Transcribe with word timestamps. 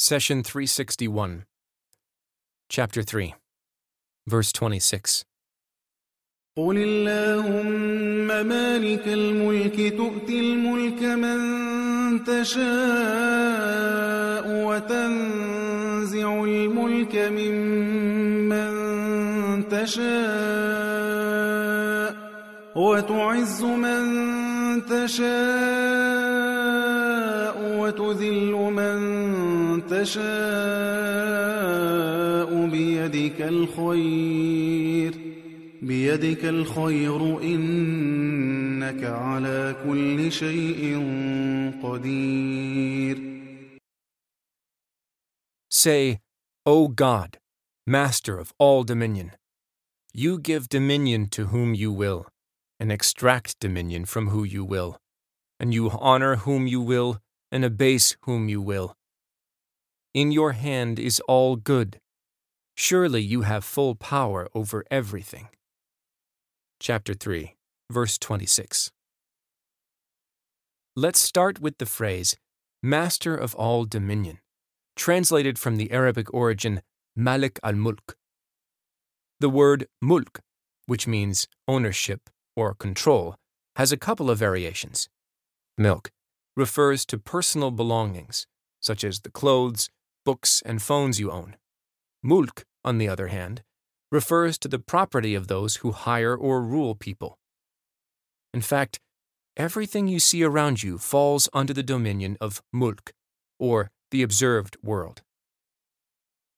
Session 0.00 0.44
361, 0.44 1.44
Chapter 2.68 3.02
3, 3.02 3.34
Verse 4.28 4.52
26. 4.52 5.24
قل 6.56 6.76
اللهم 6.76 8.26
مالك 8.46 9.08
الملك 9.08 9.94
تؤتي 9.96 10.40
الملك 10.40 11.02
من 11.02 11.38
تشاء 12.24 12.64
وتنزع 14.66 16.44
الملك 16.44 17.16
ممن 17.16 18.68
تشاء 19.68 20.08
وتعز 22.76 23.62
من 23.64 24.06
تشاء 24.86 25.28
وتذل 27.78 28.52
من 28.52 28.98
تشاء 29.97 30.23
بيدك 32.67 33.41
الخير 33.41 35.13
بيدك 35.81 36.45
الخير 36.45 37.41
إنك 37.41 39.03
على 39.03 39.75
كل 39.85 40.31
شيء 40.31 40.97
قدير 41.83 43.33
Say, 45.69 46.19
O 46.65 46.87
God, 46.87 47.39
Master 47.85 48.39
of 48.39 48.53
all 48.59 48.85
dominion, 48.85 49.33
you 50.13 50.39
give 50.39 50.69
dominion 50.69 51.27
to 51.31 51.47
whom 51.47 51.73
you 51.73 51.91
will, 51.91 52.29
and 52.79 52.93
extract 52.93 53.59
dominion 53.59 54.05
from 54.05 54.29
who 54.29 54.45
you 54.45 54.63
will, 54.63 54.95
and 55.59 55.73
you 55.73 55.89
honor 55.89 56.37
whom 56.37 56.65
you 56.65 56.79
will, 56.79 57.19
and 57.51 57.65
abase 57.65 58.15
whom 58.21 58.47
you 58.47 58.61
will. 58.61 58.95
In 60.14 60.32
your 60.32 60.52
hand 60.52 60.98
is 60.98 61.20
all 61.28 61.56
good. 61.56 62.00
Surely 62.74 63.20
you 63.20 63.42
have 63.42 63.64
full 63.64 63.94
power 63.94 64.48
over 64.54 64.84
everything. 64.90 65.48
Chapter 66.80 67.12
3, 67.12 67.56
verse 67.90 68.16
26. 68.18 68.90
Let's 70.96 71.20
start 71.20 71.60
with 71.60 71.78
the 71.78 71.86
phrase, 71.86 72.36
Master 72.82 73.36
of 73.36 73.54
all 73.56 73.84
dominion, 73.84 74.38
translated 74.96 75.58
from 75.58 75.76
the 75.76 75.90
Arabic 75.90 76.32
origin 76.32 76.80
Malik 77.14 77.58
al 77.62 77.74
Mulk. 77.74 78.16
The 79.40 79.50
word 79.50 79.86
mulk, 80.00 80.40
which 80.86 81.06
means 81.06 81.46
ownership 81.66 82.30
or 82.56 82.74
control, 82.74 83.36
has 83.76 83.92
a 83.92 83.96
couple 83.96 84.30
of 84.30 84.38
variations. 84.38 85.08
Milk 85.76 86.10
refers 86.56 87.04
to 87.06 87.18
personal 87.18 87.70
belongings, 87.70 88.46
such 88.80 89.04
as 89.04 89.20
the 89.20 89.30
clothes, 89.30 89.90
books, 90.24 90.62
and 90.64 90.82
phones 90.82 91.18
you 91.20 91.30
own. 91.30 91.56
Mulk, 92.22 92.64
on 92.84 92.98
the 92.98 93.08
other 93.08 93.28
hand, 93.28 93.62
refers 94.10 94.58
to 94.58 94.68
the 94.68 94.78
property 94.78 95.34
of 95.34 95.48
those 95.48 95.76
who 95.76 95.92
hire 95.92 96.36
or 96.36 96.62
rule 96.62 96.94
people. 96.94 97.38
In 98.54 98.60
fact, 98.60 98.98
everything 99.56 100.08
you 100.08 100.20
see 100.20 100.42
around 100.42 100.82
you 100.82 100.98
falls 100.98 101.48
under 101.52 101.74
the 101.74 101.82
dominion 101.82 102.36
of 102.40 102.62
mulk, 102.72 103.12
or 103.58 103.90
the 104.10 104.22
observed 104.22 104.76
world. 104.82 105.22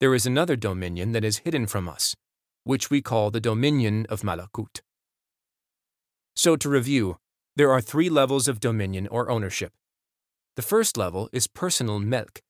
There 0.00 0.14
is 0.14 0.26
another 0.26 0.56
dominion 0.56 1.12
that 1.12 1.24
is 1.24 1.38
hidden 1.38 1.66
from 1.66 1.88
us, 1.88 2.14
which 2.64 2.90
we 2.90 3.02
call 3.02 3.30
the 3.30 3.40
dominion 3.40 4.06
of 4.08 4.22
malakut. 4.22 4.80
So, 6.36 6.56
to 6.56 6.68
review, 6.68 7.18
there 7.56 7.70
are 7.70 7.80
three 7.80 8.08
levels 8.08 8.48
of 8.48 8.60
dominion 8.60 9.08
or 9.08 9.30
ownership. 9.30 9.72
The 10.56 10.62
first 10.62 10.96
level 10.96 11.28
is 11.32 11.46
personal 11.46 11.98
melk, 11.98 12.40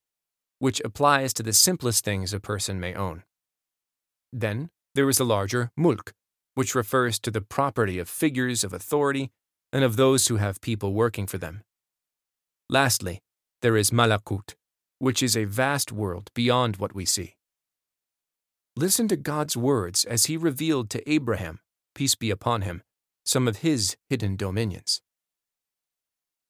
which 0.61 0.79
applies 0.81 1.33
to 1.33 1.41
the 1.41 1.53
simplest 1.53 2.05
things 2.05 2.33
a 2.33 2.39
person 2.39 2.79
may 2.79 2.93
own. 2.93 3.23
Then 4.31 4.69
there 4.93 5.09
is 5.09 5.17
the 5.17 5.25
larger 5.25 5.71
mulk, 5.75 6.13
which 6.53 6.75
refers 6.75 7.17
to 7.21 7.31
the 7.31 7.41
property 7.41 7.97
of 7.97 8.07
figures 8.07 8.63
of 8.63 8.71
authority 8.71 9.31
and 9.73 9.83
of 9.83 9.95
those 9.95 10.27
who 10.27 10.37
have 10.37 10.61
people 10.61 10.93
working 10.93 11.25
for 11.25 11.39
them. 11.39 11.63
Lastly, 12.69 13.23
there 13.63 13.75
is 13.75 13.89
malakut, 13.89 14.53
which 14.99 15.23
is 15.23 15.35
a 15.35 15.45
vast 15.45 15.91
world 15.91 16.29
beyond 16.35 16.77
what 16.77 16.93
we 16.93 17.05
see. 17.05 17.33
Listen 18.75 19.07
to 19.07 19.15
God's 19.15 19.57
words 19.57 20.05
as 20.05 20.27
he 20.27 20.37
revealed 20.37 20.91
to 20.91 21.11
Abraham, 21.11 21.59
peace 21.95 22.13
be 22.13 22.29
upon 22.29 22.61
him, 22.61 22.83
some 23.25 23.47
of 23.47 23.57
his 23.57 23.97
hidden 24.11 24.35
dominions. 24.35 25.01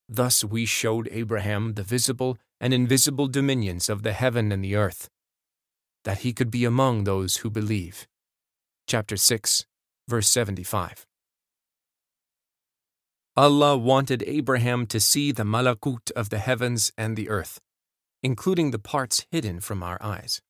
Thus 0.06 0.44
we 0.44 0.66
showed 0.66 1.08
Abraham 1.10 1.72
the 1.72 1.82
visible 1.82 2.36
and 2.62 2.72
invisible 2.72 3.26
dominions 3.26 3.90
of 3.90 4.04
the 4.04 4.12
heaven 4.12 4.52
and 4.52 4.64
the 4.64 4.76
earth, 4.76 5.08
that 6.04 6.18
he 6.20 6.32
could 6.32 6.50
be 6.50 6.64
among 6.64 7.02
those 7.02 7.38
who 7.38 7.50
believe. 7.50 8.06
Chapter 8.86 9.16
6, 9.16 9.66
verse 10.08 10.28
75. 10.28 11.04
Allah 13.36 13.76
wanted 13.76 14.22
Abraham 14.26 14.86
to 14.86 15.00
see 15.00 15.32
the 15.32 15.42
malakut 15.42 16.12
of 16.12 16.30
the 16.30 16.38
heavens 16.38 16.92
and 16.96 17.16
the 17.16 17.28
earth, 17.28 17.58
including 18.22 18.70
the 18.70 18.78
parts 18.78 19.26
hidden 19.32 19.58
from 19.60 19.82
our 19.82 19.98
eyes. 20.00 20.40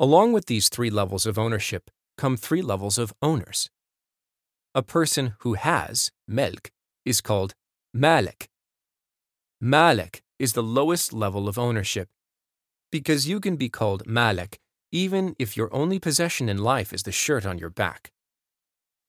Along 0.00 0.32
with 0.32 0.46
these 0.46 0.68
three 0.68 0.90
levels 0.90 1.26
of 1.26 1.38
ownership 1.38 1.90
come 2.16 2.36
three 2.36 2.62
levels 2.62 2.98
of 2.98 3.12
owners. 3.22 3.70
A 4.74 4.82
person 4.82 5.34
who 5.40 5.54
has 5.54 6.10
melk 6.26 6.70
is 7.04 7.20
called 7.20 7.54
malik. 7.94 8.49
Malik 9.62 10.22
is 10.38 10.54
the 10.54 10.62
lowest 10.62 11.12
level 11.12 11.46
of 11.46 11.58
ownership 11.58 12.08
because 12.90 13.28
you 13.28 13.38
can 13.38 13.56
be 13.56 13.68
called 13.68 14.06
malik 14.06 14.58
even 14.90 15.36
if 15.38 15.54
your 15.54 15.72
only 15.72 15.98
possession 15.98 16.48
in 16.48 16.56
life 16.56 16.94
is 16.94 17.02
the 17.02 17.12
shirt 17.12 17.44
on 17.44 17.58
your 17.58 17.68
back. 17.68 18.10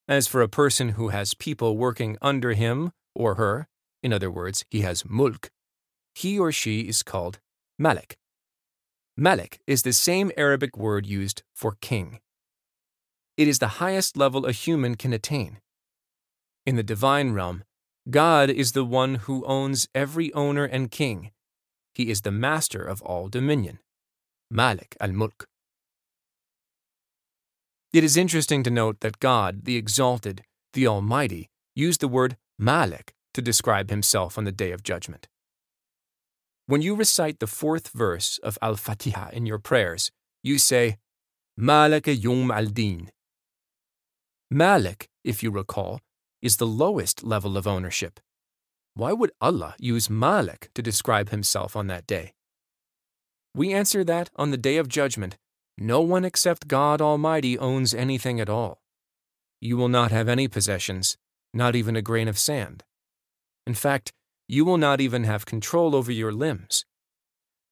As 0.06 0.26
for 0.28 0.42
a 0.42 0.48
person 0.48 0.90
who 0.90 1.08
has 1.08 1.32
people 1.32 1.78
working 1.78 2.18
under 2.20 2.52
him 2.52 2.92
or 3.14 3.36
her, 3.36 3.66
in 4.02 4.12
other 4.12 4.30
words, 4.30 4.64
he 4.70 4.82
has 4.82 5.08
mulk, 5.08 5.50
he 6.14 6.38
or 6.38 6.52
she 6.52 6.80
is 6.80 7.02
called 7.02 7.40
malik. 7.78 8.18
Malik 9.16 9.58
is 9.66 9.82
the 9.82 9.92
same 9.94 10.30
Arabic 10.36 10.76
word 10.76 11.06
used 11.06 11.42
for 11.54 11.78
king. 11.80 12.20
It 13.38 13.48
is 13.48 13.58
the 13.58 13.80
highest 13.80 14.18
level 14.18 14.44
a 14.44 14.52
human 14.52 14.96
can 14.96 15.14
attain. 15.14 15.60
In 16.66 16.76
the 16.76 16.82
divine 16.82 17.32
realm, 17.32 17.64
God 18.10 18.50
is 18.50 18.72
the 18.72 18.84
one 18.84 19.14
who 19.14 19.44
owns 19.46 19.88
every 19.94 20.32
owner 20.34 20.64
and 20.64 20.90
king. 20.90 21.30
He 21.94 22.10
is 22.10 22.22
the 22.22 22.32
master 22.32 22.82
of 22.82 23.00
all 23.02 23.28
dominion. 23.28 23.78
Malik 24.50 24.96
al 25.00 25.12
Mulk. 25.12 25.46
It 27.92 28.02
is 28.02 28.16
interesting 28.16 28.62
to 28.64 28.70
note 28.70 29.00
that 29.00 29.20
God, 29.20 29.64
the 29.64 29.76
Exalted, 29.76 30.42
the 30.72 30.86
Almighty, 30.86 31.50
used 31.76 32.00
the 32.00 32.08
word 32.08 32.36
Malik 32.58 33.14
to 33.34 33.42
describe 33.42 33.90
himself 33.90 34.36
on 34.36 34.44
the 34.44 34.52
Day 34.52 34.72
of 34.72 34.82
Judgment. 34.82 35.28
When 36.66 36.82
you 36.82 36.94
recite 36.94 37.38
the 37.38 37.46
fourth 37.46 37.88
verse 37.88 38.38
of 38.38 38.58
Al 38.62 38.76
Fatiha 38.76 39.30
in 39.32 39.46
your 39.46 39.58
prayers, 39.58 40.10
you 40.42 40.58
say, 40.58 40.96
Malik 41.56 42.04
Yawm 42.04 42.50
al 42.50 42.66
Din. 42.66 43.10
Malik, 44.50 45.08
if 45.22 45.42
you 45.42 45.50
recall, 45.50 46.00
is 46.42 46.56
the 46.56 46.66
lowest 46.66 47.22
level 47.22 47.56
of 47.56 47.66
ownership. 47.66 48.20
Why 48.94 49.12
would 49.12 49.30
Allah 49.40 49.74
use 49.78 50.10
Malik 50.10 50.70
to 50.74 50.82
describe 50.82 51.30
himself 51.30 51.76
on 51.76 51.86
that 51.86 52.06
day? 52.06 52.34
We 53.54 53.72
answer 53.72 54.04
that 54.04 54.28
on 54.36 54.50
the 54.50 54.56
Day 54.58 54.76
of 54.76 54.88
Judgment, 54.88 55.38
no 55.78 56.00
one 56.00 56.24
except 56.24 56.68
God 56.68 57.00
Almighty 57.00 57.58
owns 57.58 57.94
anything 57.94 58.40
at 58.40 58.50
all. 58.50 58.82
You 59.60 59.76
will 59.76 59.88
not 59.88 60.10
have 60.10 60.28
any 60.28 60.48
possessions, 60.48 61.16
not 61.54 61.76
even 61.76 61.96
a 61.96 62.02
grain 62.02 62.28
of 62.28 62.38
sand. 62.38 62.84
In 63.66 63.74
fact, 63.74 64.12
you 64.48 64.64
will 64.64 64.78
not 64.78 65.00
even 65.00 65.24
have 65.24 65.46
control 65.46 65.94
over 65.94 66.10
your 66.10 66.32
limbs. 66.32 66.84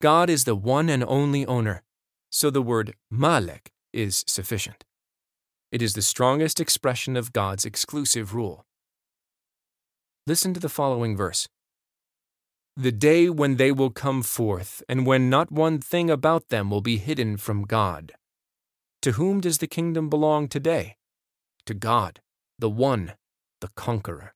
God 0.01 0.31
is 0.31 0.45
the 0.45 0.55
one 0.55 0.89
and 0.89 1.05
only 1.05 1.45
owner, 1.45 1.83
so 2.31 2.49
the 2.49 2.63
word 2.63 2.95
Malik 3.11 3.73
is 3.93 4.25
sufficient. 4.27 4.85
It 5.73 5.83
is 5.83 5.95
the 5.95 6.03
strongest 6.03 6.59
expression 6.59 7.17
of 7.17 7.33
God's 7.33 7.65
exclusive 7.65 8.35
rule. 8.35 8.65
Listen 10.27 10.53
to 10.53 10.61
the 10.61 10.69
following 10.69 11.17
verse 11.17 11.47
The 12.77 12.91
day 12.91 13.31
when 13.31 13.57
they 13.57 13.71
will 13.71 13.91
come 13.91 14.23
forth, 14.23 14.83
and 14.89 15.07
when 15.07 15.31
not 15.31 15.53
one 15.53 15.79
thing 15.79 16.11
about 16.11 16.49
them 16.49 16.71
will 16.71 16.81
be 16.81 16.97
hidden 16.97 17.37
from 17.37 17.63
God. 17.63 18.13
To 19.03 19.13
whom 19.13 19.41
does 19.41 19.59
the 19.59 19.69
kingdom 19.69 20.11
belong 20.11 20.49
today? 20.49 20.97
To 21.67 21.75
God, 21.75 22.21
the 22.59 22.69
One, 22.69 23.13
the 23.61 23.69
Conqueror. 23.77 24.35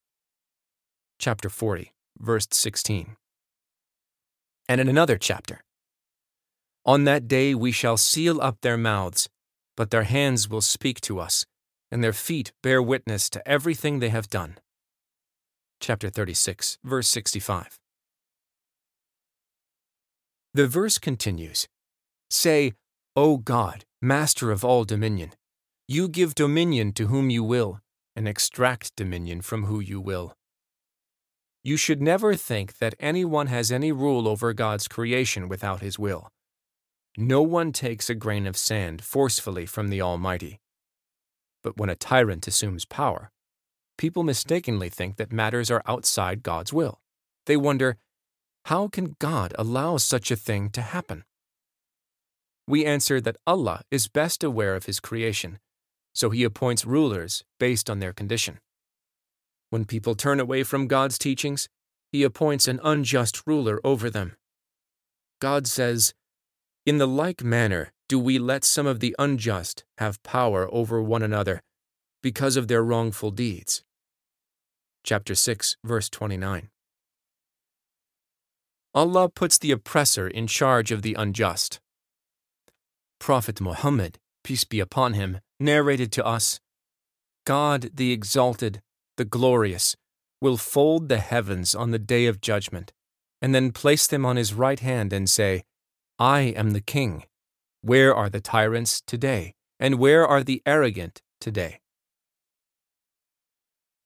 Chapter 1.19 1.49
40, 1.49 1.93
verse 2.19 2.47
16. 2.51 3.17
And 4.69 4.81
in 4.81 4.89
another 4.89 5.19
chapter, 5.19 5.65
On 6.87 7.05
that 7.05 7.27
day 7.27 7.55
we 7.55 7.73
shall 7.73 7.97
seal 7.97 8.41
up 8.41 8.61
their 8.61 8.77
mouths, 8.77 9.29
but 9.77 9.91
their 9.91 10.05
hands 10.05 10.49
will 10.49 10.61
speak 10.61 11.01
to 11.03 11.19
us, 11.19 11.47
and 11.91 12.03
their 12.03 12.13
feet 12.13 12.53
bear 12.63 12.83
witness 12.83 13.29
to 13.31 13.47
everything 13.49 13.99
they 13.99 14.11
have 14.11 14.29
done. 14.29 14.59
Chapter 15.81 16.11
36, 16.11 16.79
verse 16.85 17.09
65. 17.09 17.79
The 20.55 20.67
verse 20.67 20.99
continues 20.99 21.67
Say, 22.31 22.73
O 23.17 23.37
God, 23.39 23.85
Master 24.05 24.51
of 24.51 24.63
all 24.67 24.85
dominion, 24.85 25.33
you 25.89 26.09
give 26.09 26.35
dominion 26.35 26.93
to 26.93 27.07
whom 27.07 27.31
you 27.31 27.43
will, 27.43 27.81
and 28.15 28.29
extract 28.29 28.95
dominion 28.97 29.41
from 29.41 29.65
who 29.65 29.81
you 29.81 29.99
will. 29.99 30.35
You 31.63 31.79
should 31.79 32.03
never 32.03 32.35
think 32.35 32.77
that 32.81 32.95
anyone 33.01 33.47
has 33.47 33.73
any 33.73 33.93
rule 33.93 34.29
over 34.29 34.53
God's 34.53 34.89
creation 34.89 35.49
without 35.49 35.81
his 35.81 35.99
will. 35.99 36.29
No 37.17 37.43
one 37.43 37.73
takes 37.73 38.11
a 38.11 38.15
grain 38.15 38.47
of 38.47 38.57
sand 38.57 39.03
forcefully 39.03 39.67
from 39.67 39.89
the 39.89 40.01
Almighty. 40.01 40.61
But 41.63 41.77
when 41.77 41.89
a 41.89 41.95
tyrant 41.95 42.47
assumes 42.49 42.85
power, 42.85 43.31
people 43.97 44.25
mistakenly 44.25 44.89
think 44.89 45.17
that 45.17 45.33
matters 45.33 45.71
are 45.71 45.83
outside 45.87 46.43
God's 46.43 46.73
will. 46.73 47.01
They 47.47 47.57
wonder, 47.57 47.99
how 48.65 48.89
can 48.89 49.15
God 49.21 49.55
allow 49.59 49.99
such 49.99 50.31
a 50.31 50.37
thing 50.37 50.71
to 50.71 50.83
happen? 50.83 51.25
We 52.67 52.85
answer 52.85 53.21
that 53.21 53.37
Allah 53.47 53.83
is 53.91 54.09
best 54.09 54.43
aware 54.43 54.75
of 54.75 54.87
His 54.87 54.99
creation, 54.99 55.61
so 56.15 56.31
He 56.31 56.45
appoints 56.45 56.87
rulers 56.87 57.45
based 57.61 57.89
on 57.89 58.01
their 58.01 58.13
condition. 58.13 58.59
When 59.71 59.85
people 59.85 60.15
turn 60.15 60.41
away 60.41 60.63
from 60.63 60.89
God's 60.89 61.19
teachings, 61.19 61.69
He 62.11 62.23
appoints 62.23 62.67
an 62.67 62.81
unjust 62.83 63.47
ruler 63.47 63.81
over 63.85 64.11
them. 64.11 64.37
God 65.41 65.67
says, 65.67 66.15
In 66.87 66.99
the 66.99 67.09
like 67.09 67.43
manner 67.43 67.93
do 68.11 68.19
we 68.19 68.39
let 68.39 68.63
some 68.63 68.87
of 68.87 69.01
the 69.01 69.17
unjust 69.19 69.85
have 69.97 70.23
power 70.23 70.69
over 70.71 71.01
one 71.03 71.23
another 71.23 71.63
because 72.23 72.57
of 72.57 72.69
their 72.69 72.85
wrongful 72.85 73.31
deeds. 73.31 73.83
Chapter 75.03 75.35
6, 75.35 75.79
verse 75.83 76.11
29. 76.11 76.69
Allah 78.95 79.31
puts 79.31 79.57
the 79.57 79.71
oppressor 79.71 80.29
in 80.29 80.47
charge 80.47 80.93
of 80.93 81.01
the 81.01 81.15
unjust. 81.15 81.81
Prophet 83.19 83.63
Muhammad, 83.63 84.19
peace 84.43 84.65
be 84.65 84.79
upon 84.79 85.15
him, 85.15 85.41
narrated 85.59 86.13
to 86.13 86.27
us 86.27 86.61
God 87.47 87.91
the 87.95 88.13
Exalted, 88.13 88.83
the 89.17 89.25
Glorious, 89.25 89.97
will 90.43 90.59
fold 90.59 91.09
the 91.09 91.19
heavens 91.19 91.75
on 91.75 91.93
the 91.93 91.99
day 91.99 92.27
of 92.27 92.43
judgment, 92.43 92.93
and 93.41 93.55
then 93.55 93.73
place 93.73 94.07
them 94.07 94.27
on 94.27 94.37
his 94.37 94.53
right 94.53 94.81
hand 94.81 95.13
and 95.13 95.31
say, 95.31 95.65
I 96.19 96.41
am 96.43 96.71
the 96.71 96.81
king. 96.81 97.25
Where 97.81 98.15
are 98.15 98.31
the 98.31 98.41
tyrants 98.41 99.01
today? 99.01 99.55
And 99.81 99.97
where 99.97 100.27
are 100.27 100.45
the 100.45 100.63
arrogant 100.65 101.23
today? 101.41 101.81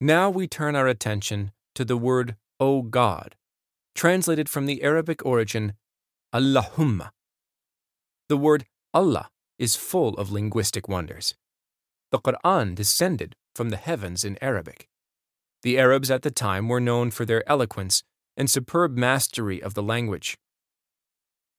Now 0.00 0.30
we 0.30 0.46
turn 0.46 0.74
our 0.74 0.86
attention 0.86 1.52
to 1.74 1.84
the 1.84 1.96
word 1.96 2.36
O 2.58 2.82
God, 2.82 3.36
translated 3.94 4.48
from 4.48 4.66
the 4.66 4.82
Arabic 4.82 5.24
origin 5.24 5.74
Allahumma. 6.34 7.10
The 8.28 8.36
word 8.36 8.66
Allah 8.94 9.28
is 9.58 9.76
full 9.76 10.14
of 10.14 10.32
linguistic 10.32 10.88
wonders. 10.88 11.34
The 12.10 12.18
Quran 12.18 12.74
descended 12.74 13.36
from 13.54 13.68
the 13.68 13.76
heavens 13.76 14.24
in 14.24 14.38
Arabic. 14.40 14.88
The 15.62 15.78
Arabs 15.78 16.10
at 16.10 16.22
the 16.22 16.30
time 16.30 16.68
were 16.68 16.80
known 16.80 17.10
for 17.10 17.24
their 17.24 17.46
eloquence 17.48 18.02
and 18.36 18.48
superb 18.48 18.96
mastery 18.96 19.62
of 19.62 19.74
the 19.74 19.82
language. 19.82 20.38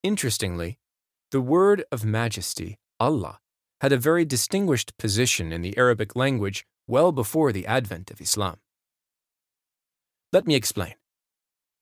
Interestingly, 0.02 0.80
the 1.32 1.42
word 1.42 1.84
of 1.92 2.06
majesty, 2.06 2.80
Allah, 3.00 3.40
had 3.82 3.92
a 3.92 3.98
very 3.98 4.26
distinguished 4.26 4.98
position 4.98 5.52
in 5.52 5.62
the 5.62 5.78
Arabic 5.78 6.16
language 6.16 6.66
well 6.88 7.12
before 7.12 7.52
the 7.52 7.68
advent 7.68 8.10
of 8.10 8.22
Islam. 8.22 8.58
Let 10.32 10.48
me 10.48 10.56
explain. 10.56 10.96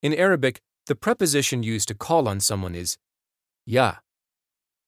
In 0.02 0.14
Arabic, 0.14 0.62
the 0.88 0.96
preposition 0.96 1.64
used 1.64 1.88
to 1.90 1.96
call 1.96 2.28
on 2.28 2.40
someone 2.40 2.76
is 2.76 2.98
ya. 3.66 3.96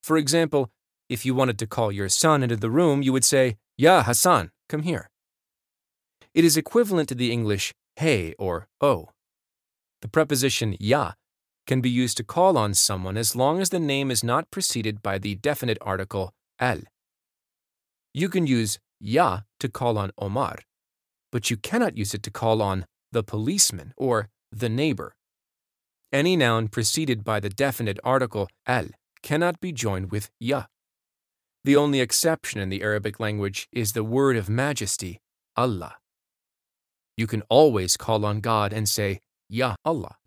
For 0.01 0.17
example, 0.17 0.71
if 1.07 1.25
you 1.25 1.35
wanted 1.35 1.59
to 1.59 1.67
call 1.67 1.91
your 1.91 2.09
son 2.09 2.41
into 2.43 2.55
the 2.55 2.69
room, 2.69 3.01
you 3.01 3.13
would 3.13 3.25
say, 3.25 3.57
Ya 3.77 4.03
Hassan, 4.03 4.51
come 4.67 4.83
here. 4.83 5.09
It 6.33 6.45
is 6.45 6.57
equivalent 6.57 7.09
to 7.09 7.15
the 7.15 7.31
English 7.31 7.73
hey 7.95 8.33
or 8.39 8.67
oh. 8.81 9.09
The 10.01 10.07
preposition 10.07 10.77
ya 10.79 11.13
can 11.69 11.81
be 11.81 11.99
used 12.03 12.17
to 12.17 12.23
call 12.23 12.57
on 12.57 12.73
someone 12.73 13.15
as 13.15 13.35
long 13.35 13.61
as 13.61 13.69
the 13.69 13.79
name 13.79 14.09
is 14.09 14.23
not 14.23 14.49
preceded 14.49 15.03
by 15.03 15.19
the 15.19 15.35
definite 15.35 15.77
article 15.81 16.33
al. 16.59 16.79
You 18.11 18.27
can 18.27 18.47
use 18.47 18.79
ya 18.99 19.41
to 19.59 19.69
call 19.69 19.99
on 19.99 20.09
Omar, 20.17 20.57
but 21.31 21.51
you 21.51 21.57
cannot 21.57 21.95
use 21.95 22.15
it 22.15 22.23
to 22.23 22.31
call 22.31 22.63
on 22.63 22.87
the 23.11 23.21
policeman 23.21 23.93
or 23.95 24.29
the 24.51 24.67
neighbor. 24.67 25.13
Any 26.11 26.35
noun 26.35 26.69
preceded 26.69 27.23
by 27.23 27.39
the 27.39 27.51
definite 27.51 27.99
article 28.03 28.49
al 28.65 28.87
cannot 29.21 29.59
be 29.59 29.71
joined 29.71 30.09
with 30.09 30.31
ya. 30.39 30.63
The 31.63 31.75
only 31.75 32.01
exception 32.01 32.59
in 32.59 32.69
the 32.69 32.81
Arabic 32.81 33.19
language 33.19 33.67
is 33.71 33.91
the 33.91 34.03
word 34.03 34.37
of 34.37 34.49
majesty, 34.49 35.19
Allah. 35.55 35.97
You 37.15 37.27
can 37.27 37.43
always 37.47 37.95
call 37.95 38.25
on 38.25 38.39
God 38.39 38.73
and 38.73 38.89
say, 38.89 39.19
Ya 39.49 39.75
Allah. 39.85 40.18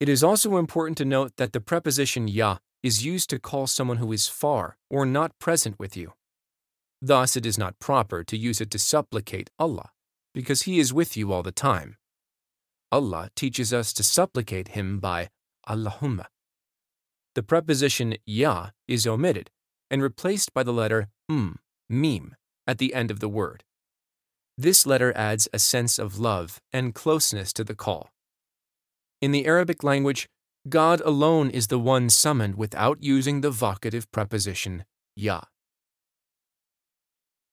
It 0.00 0.08
is 0.08 0.24
also 0.24 0.56
important 0.56 0.98
to 0.98 1.04
note 1.04 1.32
that 1.36 1.52
the 1.52 1.60
preposition 1.60 2.28
Ya 2.28 2.58
is 2.82 3.04
used 3.04 3.30
to 3.30 3.38
call 3.38 3.66
someone 3.66 3.96
who 3.98 4.12
is 4.12 4.28
far 4.28 4.76
or 4.90 5.06
not 5.06 5.38
present 5.38 5.78
with 5.78 5.96
you. 5.96 6.12
Thus, 7.00 7.36
it 7.36 7.46
is 7.46 7.58
not 7.58 7.78
proper 7.78 8.24
to 8.24 8.36
use 8.36 8.60
it 8.60 8.70
to 8.72 8.78
supplicate 8.78 9.50
Allah, 9.58 9.90
because 10.34 10.62
He 10.62 10.78
is 10.78 10.92
with 10.92 11.16
you 11.16 11.32
all 11.32 11.42
the 11.42 11.52
time. 11.52 11.96
Allah 12.90 13.30
teaches 13.34 13.72
us 13.72 13.92
to 13.94 14.02
supplicate 14.02 14.68
Him 14.68 15.00
by 15.00 15.30
Allahumma 15.68 16.26
the 17.34 17.42
preposition 17.42 18.16
ya 18.24 18.70
is 18.86 19.06
omitted 19.06 19.50
and 19.90 20.02
replaced 20.02 20.54
by 20.54 20.62
the 20.62 20.72
letter 20.72 21.08
m, 21.28 21.58
mim, 21.88 22.36
at 22.66 22.78
the 22.78 22.94
end 22.94 23.10
of 23.10 23.20
the 23.20 23.28
word. 23.28 23.64
This 24.56 24.86
letter 24.86 25.12
adds 25.16 25.48
a 25.52 25.58
sense 25.58 25.98
of 25.98 26.18
love 26.18 26.60
and 26.72 26.94
closeness 26.94 27.52
to 27.54 27.64
the 27.64 27.74
call. 27.74 28.10
In 29.24 29.30
the 29.30 29.46
Arabic 29.46 29.82
language, 29.82 30.28
God 30.68 31.00
alone 31.00 31.48
is 31.48 31.68
the 31.68 31.78
one 31.78 32.10
summoned 32.10 32.56
without 32.56 33.02
using 33.02 33.40
the 33.40 33.50
vocative 33.50 34.04
preposition 34.12 34.84
ya. 35.16 35.40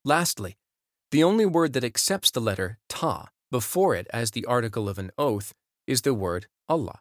Lastly, 0.04 0.58
the 1.12 1.24
only 1.24 1.46
word 1.46 1.72
that 1.72 1.86
accepts 1.86 2.30
the 2.30 2.42
letter 2.42 2.78
ta 2.90 3.30
before 3.52 3.96
it 3.96 4.08
as 4.12 4.32
the 4.32 4.44
article 4.44 4.90
of 4.90 5.00
an 5.00 5.12
oath 5.18 5.54
is 5.88 6.02
the 6.02 6.14
word 6.14 6.48
Allah. 6.68 7.00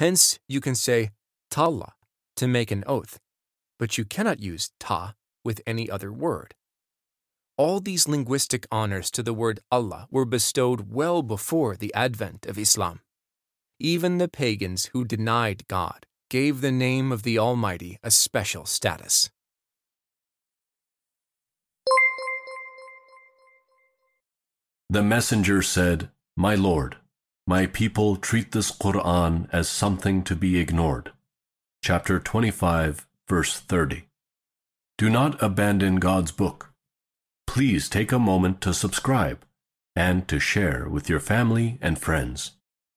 Hence, 0.00 0.40
you 0.48 0.60
can 0.60 0.74
say 0.74 1.12
Tallah 1.48 1.92
to 2.34 2.48
make 2.48 2.72
an 2.72 2.82
oath, 2.88 3.20
but 3.78 3.96
you 3.96 4.04
cannot 4.04 4.40
use 4.40 4.72
ta 4.80 5.14
with 5.44 5.60
any 5.64 5.88
other 5.88 6.10
word. 6.10 6.56
All 7.56 7.78
these 7.78 8.08
linguistic 8.08 8.66
honors 8.72 9.12
to 9.12 9.22
the 9.22 9.32
word 9.32 9.60
Allah 9.70 10.08
were 10.10 10.24
bestowed 10.24 10.92
well 10.92 11.22
before 11.22 11.76
the 11.76 11.94
advent 11.94 12.46
of 12.46 12.58
Islam. 12.58 12.98
Even 13.78 14.16
the 14.16 14.28
pagans 14.28 14.86
who 14.86 15.04
denied 15.04 15.68
God 15.68 16.06
gave 16.30 16.60
the 16.60 16.72
name 16.72 17.12
of 17.12 17.24
the 17.24 17.38
Almighty 17.38 17.98
a 18.02 18.10
special 18.10 18.64
status. 18.64 19.28
The 24.88 25.02
messenger 25.02 25.60
said, 25.60 26.10
My 26.36 26.54
Lord, 26.54 26.96
my 27.46 27.66
people 27.66 28.16
treat 28.16 28.52
this 28.52 28.72
Quran 28.72 29.48
as 29.52 29.68
something 29.68 30.22
to 30.24 30.34
be 30.34 30.58
ignored. 30.58 31.12
Chapter 31.82 32.18
25, 32.18 33.06
verse 33.28 33.60
30. 33.60 34.04
Do 34.96 35.10
not 35.10 35.42
abandon 35.42 35.96
God's 35.96 36.32
book. 36.32 36.72
Please 37.46 37.90
take 37.90 38.10
a 38.10 38.18
moment 38.18 38.62
to 38.62 38.72
subscribe 38.72 39.44
and 39.94 40.26
to 40.28 40.40
share 40.40 40.88
with 40.88 41.10
your 41.10 41.20
family 41.20 41.78
and 41.82 41.98
friends. 41.98 42.55